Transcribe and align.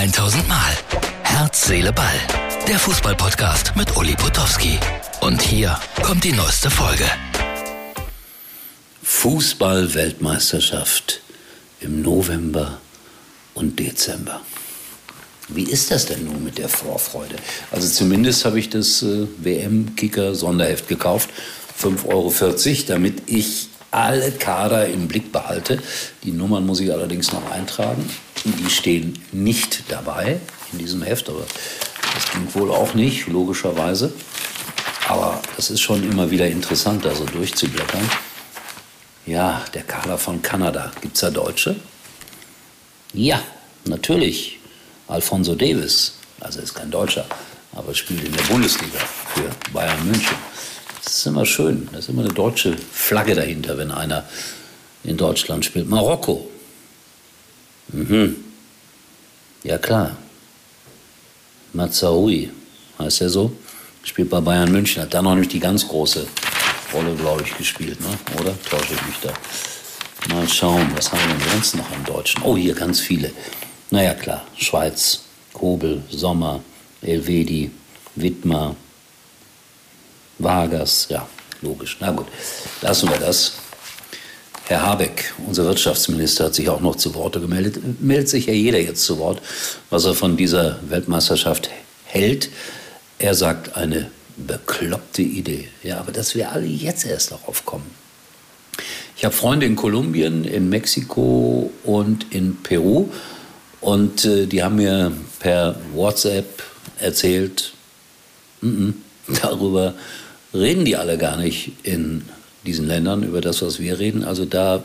1000 0.00 0.48
Mal. 0.48 0.72
Herz, 1.24 1.66
Seele, 1.66 1.92
Ball. 1.92 2.18
Der 2.66 2.78
Fußballpodcast 2.78 3.76
mit 3.76 3.94
Uli 3.98 4.14
Potowski. 4.14 4.78
Und 5.20 5.42
hier 5.42 5.78
kommt 6.02 6.24
die 6.24 6.32
neueste 6.32 6.70
Folge. 6.70 7.04
Fußball-Weltmeisterschaft 9.02 11.20
im 11.82 12.00
November 12.00 12.80
und 13.52 13.78
Dezember. 13.78 14.40
Wie 15.48 15.64
ist 15.64 15.90
das 15.90 16.06
denn 16.06 16.24
nun 16.24 16.44
mit 16.44 16.56
der 16.56 16.70
Vorfreude? 16.70 17.36
Also 17.70 17.86
zumindest 17.86 18.46
habe 18.46 18.58
ich 18.58 18.70
das 18.70 19.02
äh, 19.02 19.26
WM-Kicker-Sonderheft 19.36 20.88
gekauft, 20.88 21.28
5,40 21.78 22.08
Euro, 22.08 22.32
damit 22.86 23.24
ich 23.26 23.68
alle 23.90 24.32
Kader 24.32 24.86
im 24.86 25.08
Blick 25.08 25.30
behalte. 25.30 25.82
Die 26.24 26.32
Nummern 26.32 26.64
muss 26.64 26.80
ich 26.80 26.90
allerdings 26.90 27.32
noch 27.32 27.50
eintragen. 27.50 28.08
Die 28.44 28.70
stehen 28.70 29.22
nicht 29.32 29.84
dabei 29.88 30.40
in 30.72 30.78
diesem 30.78 31.02
Heft, 31.02 31.28
aber 31.28 31.44
das 32.14 32.32
ging 32.32 32.48
wohl 32.54 32.70
auch 32.70 32.94
nicht, 32.94 33.26
logischerweise. 33.26 34.12
Aber 35.08 35.40
das 35.56 35.70
ist 35.70 35.80
schon 35.80 36.08
immer 36.10 36.30
wieder 36.30 36.46
interessant, 36.46 37.04
da 37.04 37.14
so 37.14 37.24
durchzublättern. 37.24 38.08
Ja, 39.26 39.64
der 39.74 39.82
Kader 39.82 40.16
von 40.16 40.40
Kanada. 40.40 40.90
Gibt 41.00 41.16
es 41.16 41.20
da 41.20 41.30
Deutsche? 41.30 41.76
Ja, 43.12 43.42
natürlich. 43.84 44.58
Alfonso 45.08 45.54
Davis, 45.54 46.14
also 46.38 46.60
ist 46.60 46.74
kein 46.74 46.90
Deutscher, 46.90 47.26
aber 47.72 47.94
spielt 47.94 48.24
in 48.24 48.32
der 48.32 48.42
Bundesliga 48.44 49.00
für 49.34 49.50
Bayern 49.72 50.06
München. 50.06 50.36
Das 51.02 51.16
ist 51.16 51.26
immer 51.26 51.44
schön. 51.44 51.88
Da 51.90 51.98
ist 51.98 52.08
immer 52.08 52.22
eine 52.22 52.32
deutsche 52.32 52.76
Flagge 52.92 53.34
dahinter, 53.34 53.76
wenn 53.76 53.90
einer 53.90 54.24
in 55.02 55.16
Deutschland 55.16 55.64
spielt. 55.64 55.88
Marokko. 55.88 56.48
Mhm. 57.92 58.36
Ja 59.62 59.78
klar. 59.78 60.16
Mazzaoui 61.72 62.50
heißt 62.98 63.20
er 63.22 63.30
so. 63.30 63.52
Spielt 64.02 64.30
bei 64.30 64.40
Bayern 64.40 64.72
München. 64.72 65.02
Hat 65.02 65.14
da 65.14 65.22
noch 65.22 65.34
nicht 65.34 65.52
die 65.52 65.60
ganz 65.60 65.86
große 65.86 66.26
Rolle, 66.92 67.14
glaube 67.14 67.42
ich, 67.42 67.56
gespielt, 67.56 68.00
ne? 68.00 68.18
oder? 68.40 68.54
Täusche 68.62 68.94
ich 68.94 69.06
mich 69.06 69.16
da. 69.22 69.32
Mal 70.34 70.48
schauen, 70.48 70.90
was 70.96 71.12
haben 71.12 71.20
wir 71.20 71.36
denn 71.36 71.50
sonst 71.52 71.76
noch 71.76 71.92
im 71.92 72.04
Deutschen? 72.04 72.42
Oh, 72.42 72.56
hier 72.56 72.74
ganz 72.74 73.00
viele. 73.00 73.32
Naja, 73.90 74.14
klar. 74.14 74.46
Schweiz, 74.56 75.22
Kobel, 75.52 76.02
Sommer, 76.10 76.60
Elvedi, 77.02 77.70
Wittmar, 78.16 78.76
Vargas, 80.38 81.06
ja, 81.10 81.26
logisch. 81.62 81.96
Na 82.00 82.10
gut, 82.10 82.26
lassen 82.80 83.08
wir 83.10 83.18
das. 83.18 83.54
Herr 84.70 84.82
Habeck, 84.82 85.34
unser 85.48 85.64
Wirtschaftsminister, 85.64 86.44
hat 86.44 86.54
sich 86.54 86.68
auch 86.68 86.80
noch 86.80 86.94
zu 86.94 87.16
Wort 87.16 87.32
gemeldet. 87.32 88.00
Meldet 88.00 88.28
sich 88.28 88.46
ja 88.46 88.52
jeder 88.52 88.78
jetzt 88.78 89.02
zu 89.02 89.18
Wort, 89.18 89.42
was 89.90 90.04
er 90.04 90.14
von 90.14 90.36
dieser 90.36 90.78
Weltmeisterschaft 90.88 91.68
hält. 92.04 92.50
Er 93.18 93.34
sagt, 93.34 93.74
eine 93.76 94.12
bekloppte 94.36 95.22
Idee. 95.22 95.66
Ja, 95.82 95.98
aber 95.98 96.12
dass 96.12 96.36
wir 96.36 96.52
alle 96.52 96.66
jetzt 96.66 97.04
erst 97.04 97.32
darauf 97.32 97.66
kommen. 97.66 97.90
Ich 99.16 99.24
habe 99.24 99.34
Freunde 99.34 99.66
in 99.66 99.74
Kolumbien, 99.74 100.44
in 100.44 100.68
Mexiko 100.68 101.72
und 101.82 102.32
in 102.32 102.54
Peru. 102.62 103.08
Und 103.80 104.24
äh, 104.24 104.46
die 104.46 104.62
haben 104.62 104.76
mir 104.76 105.10
per 105.40 105.74
WhatsApp 105.96 106.62
erzählt, 107.00 107.72
m 108.62 108.94
-m, 109.26 109.40
darüber 109.42 109.94
reden 110.54 110.84
die 110.84 110.94
alle 110.94 111.18
gar 111.18 111.36
nicht 111.38 111.72
in 111.82 112.22
diesen 112.66 112.86
Ländern 112.86 113.22
über 113.22 113.40
das, 113.40 113.62
was 113.62 113.80
wir 113.80 113.98
reden. 113.98 114.24
Also 114.24 114.44
da 114.44 114.82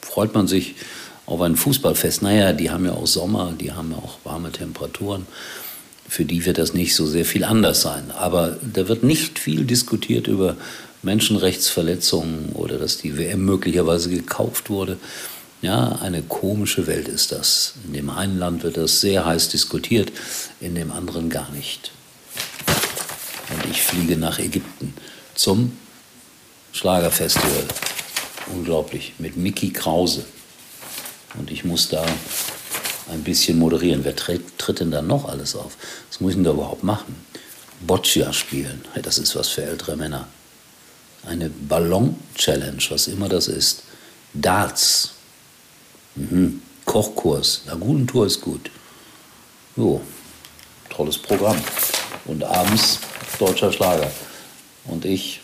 freut 0.00 0.34
man 0.34 0.48
sich 0.48 0.74
auf 1.26 1.40
ein 1.40 1.56
Fußballfest. 1.56 2.22
Naja, 2.22 2.52
die 2.52 2.70
haben 2.70 2.84
ja 2.84 2.92
auch 2.92 3.06
Sommer, 3.06 3.54
die 3.58 3.72
haben 3.72 3.92
ja 3.92 3.98
auch 3.98 4.18
warme 4.24 4.50
Temperaturen. 4.50 5.26
Für 6.08 6.24
die 6.24 6.44
wird 6.44 6.58
das 6.58 6.74
nicht 6.74 6.94
so 6.94 7.06
sehr 7.06 7.24
viel 7.24 7.44
anders 7.44 7.82
sein. 7.82 8.10
Aber 8.10 8.58
da 8.60 8.88
wird 8.88 9.02
nicht 9.02 9.38
viel 9.38 9.64
diskutiert 9.64 10.26
über 10.26 10.56
Menschenrechtsverletzungen 11.02 12.50
oder 12.54 12.78
dass 12.78 12.98
die 12.98 13.16
WM 13.16 13.44
möglicherweise 13.44 14.10
gekauft 14.10 14.70
wurde. 14.70 14.98
Ja, 15.62 16.00
eine 16.02 16.22
komische 16.22 16.86
Welt 16.88 17.06
ist 17.08 17.30
das. 17.32 17.74
In 17.86 17.92
dem 17.92 18.10
einen 18.10 18.38
Land 18.38 18.64
wird 18.64 18.76
das 18.76 19.00
sehr 19.00 19.24
heiß 19.24 19.48
diskutiert, 19.48 20.12
in 20.60 20.74
dem 20.74 20.90
anderen 20.90 21.30
gar 21.30 21.50
nicht. 21.52 21.92
Und 23.48 23.70
ich 23.70 23.82
fliege 23.82 24.16
nach 24.16 24.38
Ägypten 24.38 24.94
zum 25.34 25.72
Schlagerfestival. 26.72 27.64
Unglaublich, 28.54 29.14
mit 29.18 29.36
Mickey 29.36 29.70
Krause. 29.70 30.24
Und 31.38 31.50
ich 31.50 31.64
muss 31.64 31.88
da 31.88 32.04
ein 33.10 33.22
bisschen 33.22 33.58
moderieren. 33.58 34.04
Wer 34.04 34.16
tritt, 34.16 34.58
tritt 34.58 34.80
denn 34.80 34.90
da 34.90 35.02
noch 35.02 35.28
alles 35.28 35.54
auf? 35.54 35.76
Was 36.08 36.20
muss 36.20 36.30
ich 36.30 36.36
denn 36.36 36.44
da 36.44 36.52
überhaupt 36.52 36.82
machen? 36.82 37.14
Boccia 37.86 38.32
spielen, 38.32 38.84
das 39.02 39.18
ist 39.18 39.34
was 39.34 39.48
für 39.48 39.64
ältere 39.64 39.96
Männer. 39.96 40.28
Eine 41.26 41.50
Ballon-Challenge, 41.50 42.82
was 42.90 43.06
immer 43.08 43.28
das 43.28 43.48
ist. 43.48 43.82
Darts. 44.34 45.10
Mhm. 46.14 46.62
Kochkurs. 46.84 47.62
Na, 47.66 47.74
guten 47.74 48.06
Tour 48.06 48.26
ist 48.26 48.40
gut. 48.40 48.70
Jo, 49.76 50.00
tolles 50.90 51.18
Programm. 51.18 51.60
Und 52.24 52.44
abends 52.44 52.98
deutscher 53.38 53.72
Schlager. 53.72 54.10
Und 54.84 55.04
ich 55.04 55.40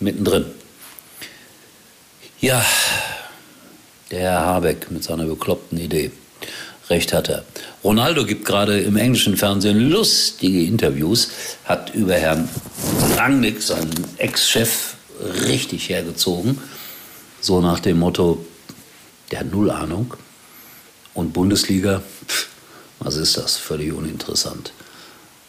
mittendrin. 0.00 0.46
Ja, 2.42 2.66
der 4.10 4.18
Herr 4.18 4.40
Habeck 4.40 4.90
mit 4.90 5.04
seiner 5.04 5.26
bekloppten 5.26 5.78
Idee. 5.78 6.10
Recht 6.90 7.12
hat 7.12 7.28
er. 7.28 7.44
Ronaldo 7.84 8.26
gibt 8.26 8.44
gerade 8.44 8.80
im 8.80 8.96
englischen 8.96 9.36
Fernsehen 9.36 9.78
lustige 9.90 10.64
Interviews, 10.64 11.28
hat 11.66 11.94
über 11.94 12.14
Herrn 12.14 12.48
Rangnick, 13.16 13.62
seinen 13.62 13.92
Ex-Chef, 14.16 14.94
richtig 15.46 15.88
hergezogen. 15.88 16.58
So 17.40 17.60
nach 17.60 17.78
dem 17.78 18.00
Motto, 18.00 18.44
der 19.30 19.38
hat 19.40 19.52
null 19.52 19.70
Ahnung. 19.70 20.14
Und 21.14 21.32
Bundesliga, 21.32 22.02
pff, 22.26 22.48
was 22.98 23.14
ist 23.18 23.36
das? 23.36 23.56
Völlig 23.56 23.92
uninteressant 23.92 24.72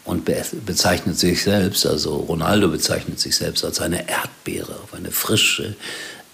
und 0.04 0.30
bezeichnet 0.66 1.18
sich 1.18 1.42
selbst, 1.42 1.86
also 1.86 2.16
Ronaldo 2.16 2.68
bezeichnet 2.68 3.18
sich 3.18 3.34
selbst 3.36 3.64
als 3.64 3.80
eine 3.80 4.06
Erdbeere, 4.06 4.78
eine 4.92 5.10
frische 5.10 5.76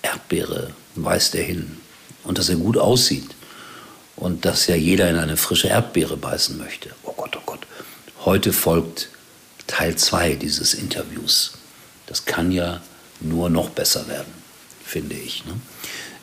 Erdbeere 0.02 0.70
weist 0.94 1.34
er 1.34 1.44
hin. 1.44 1.78
Und 2.24 2.38
dass 2.38 2.48
er 2.48 2.56
gut 2.56 2.76
aussieht. 2.76 3.30
Und 4.16 4.44
dass 4.44 4.66
ja 4.66 4.76
jeder 4.76 5.08
in 5.08 5.16
eine 5.16 5.36
frische 5.36 5.68
Erdbeere 5.68 6.16
beißen 6.16 6.58
möchte. 6.58 6.90
Oh 7.02 7.14
Gott, 7.16 7.36
oh 7.36 7.42
Gott. 7.46 7.66
Heute 8.24 8.52
folgt 8.52 9.08
Teil 9.66 9.96
2 9.96 10.34
dieses 10.34 10.74
Interviews. 10.74 11.52
Das 12.06 12.24
kann 12.24 12.52
ja 12.52 12.80
nur 13.20 13.48
noch 13.48 13.70
besser 13.70 14.08
werden, 14.08 14.32
finde 14.84 15.14
ich. 15.14 15.44
Ne? 15.46 15.52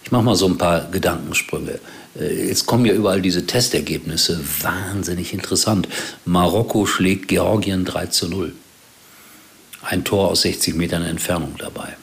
Ich 0.04 0.12
mache 0.12 0.24
mal 0.24 0.36
so 0.36 0.48
ein 0.48 0.58
paar 0.58 0.90
Gedankensprünge. 0.92 1.80
Äh, 2.20 2.48
jetzt 2.48 2.66
kommen 2.66 2.86
ja 2.86 2.94
überall 2.94 3.22
diese 3.22 3.46
Testergebnisse. 3.46 4.40
Wahnsinnig 4.62 5.34
interessant. 5.34 5.88
Marokko 6.26 6.86
schlägt 6.86 7.28
Georgien 7.28 7.86
3 7.86 8.08
zu 8.08 8.28
0. 8.28 8.54
Ein 9.82 10.04
Tor 10.04 10.30
aus 10.30 10.42
60 10.42 10.76
Metern 10.76 11.04
Entfernung 11.04 11.56
dabei. 11.58 11.96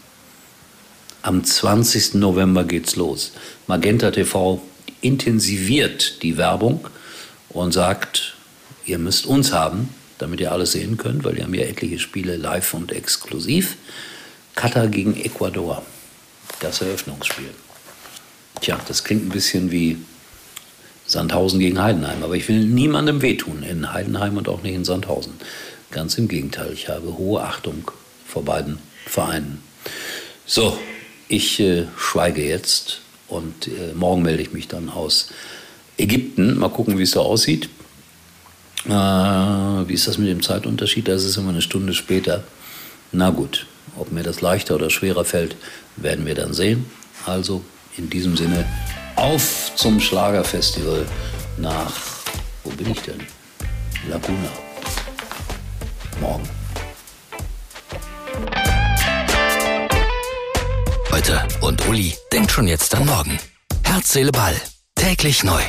Am 1.24 1.42
20. 1.42 2.16
November 2.16 2.64
geht's 2.64 2.96
los. 2.96 3.32
Magenta 3.66 4.10
TV 4.10 4.60
intensiviert 5.00 6.22
die 6.22 6.36
Werbung 6.36 6.86
und 7.48 7.72
sagt, 7.72 8.34
ihr 8.84 8.98
müsst 8.98 9.24
uns 9.24 9.50
haben, 9.50 9.88
damit 10.18 10.40
ihr 10.40 10.52
alles 10.52 10.72
sehen 10.72 10.98
könnt, 10.98 11.24
weil 11.24 11.36
wir 11.36 11.44
haben 11.44 11.54
ja 11.54 11.62
etliche 11.62 11.98
Spiele 11.98 12.36
live 12.36 12.74
und 12.74 12.92
exklusiv. 12.92 13.78
Katar 14.54 14.88
gegen 14.88 15.16
Ecuador. 15.16 15.82
Das 16.60 16.82
Eröffnungsspiel. 16.82 17.48
Tja, 18.60 18.78
das 18.86 19.02
klingt 19.02 19.24
ein 19.24 19.30
bisschen 19.30 19.70
wie 19.70 19.96
Sandhausen 21.06 21.58
gegen 21.58 21.82
Heidenheim, 21.82 22.22
aber 22.22 22.34
ich 22.34 22.48
will 22.50 22.66
niemandem 22.66 23.22
wehtun 23.22 23.62
in 23.62 23.94
Heidenheim 23.94 24.36
und 24.36 24.46
auch 24.46 24.62
nicht 24.62 24.74
in 24.74 24.84
Sandhausen. 24.84 25.32
Ganz 25.90 26.18
im 26.18 26.28
Gegenteil, 26.28 26.74
ich 26.74 26.90
habe 26.90 27.16
hohe 27.16 27.40
Achtung 27.40 27.90
vor 28.26 28.44
beiden 28.44 28.78
Vereinen. 29.06 29.62
So, 30.44 30.78
ich 31.28 31.60
äh, 31.60 31.86
schweige 31.96 32.46
jetzt 32.46 33.00
und 33.28 33.68
äh, 33.68 33.94
morgen 33.94 34.22
melde 34.22 34.42
ich 34.42 34.52
mich 34.52 34.68
dann 34.68 34.88
aus 34.88 35.30
Ägypten. 35.96 36.58
Mal 36.58 36.70
gucken, 36.70 36.98
wie 36.98 37.02
es 37.02 37.12
so 37.12 37.22
aussieht. 37.22 37.68
Äh, 38.86 38.90
wie 38.90 39.94
ist 39.94 40.06
das 40.06 40.18
mit 40.18 40.28
dem 40.28 40.42
Zeitunterschied? 40.42 41.08
Das 41.08 41.24
ist 41.24 41.36
immer 41.36 41.50
eine 41.50 41.62
Stunde 41.62 41.94
später. 41.94 42.44
Na 43.12 43.30
gut, 43.30 43.66
ob 43.96 44.12
mir 44.12 44.22
das 44.22 44.40
leichter 44.40 44.74
oder 44.74 44.90
schwerer 44.90 45.24
fällt, 45.24 45.56
werden 45.96 46.26
wir 46.26 46.34
dann 46.34 46.52
sehen. 46.52 46.86
Also 47.26 47.62
in 47.96 48.10
diesem 48.10 48.36
Sinne 48.36 48.64
auf 49.16 49.72
zum 49.76 50.00
Schlagerfestival 50.00 51.06
nach, 51.58 51.92
wo 52.64 52.70
bin 52.70 52.90
ich 52.90 53.00
denn? 53.00 53.20
Laguna. 54.08 54.50
Morgen. 56.20 56.63
Heute 61.24 61.42
und 61.62 61.88
Uli 61.88 62.14
denkt 62.34 62.50
schon 62.50 62.68
jetzt 62.68 62.94
an 62.94 63.06
morgen. 63.06 63.38
Herz, 63.82 64.12
Seele, 64.12 64.30
Ball. 64.30 64.60
Täglich 64.94 65.42
neu. 65.42 65.62